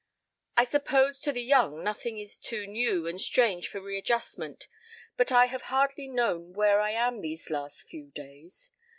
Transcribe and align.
I 0.57 0.63
suppose 0.63 1.19
to 1.19 1.31
the 1.31 1.43
young 1.43 1.83
nothing 1.83 2.17
is 2.17 2.35
too 2.39 2.65
new 2.65 3.05
and 3.05 3.21
strange 3.21 3.67
for 3.67 3.79
readjustment, 3.79 4.67
but 5.15 5.31
I 5.31 5.45
have 5.45 5.61
hardly 5.69 6.07
known 6.07 6.53
where 6.53 6.79
I 6.81 6.89
am 6.89 7.21
these 7.21 7.51
last 7.51 7.87
few 7.87 8.07
days. 8.15 8.71